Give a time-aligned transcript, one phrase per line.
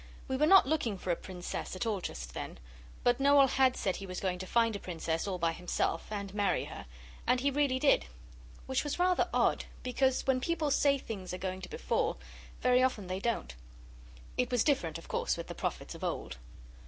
[0.27, 2.57] We were not looking for a Princess at all just then;
[3.03, 6.33] but Noel had said he was going to find a Princess all by himself; and
[6.33, 6.87] marry her
[7.27, 8.07] and he really did.
[8.65, 12.17] Which was rather odd, because when people say things are going to befall,
[12.61, 13.53] very often they don't.
[14.37, 16.37] It was different, of course, with the prophets of old.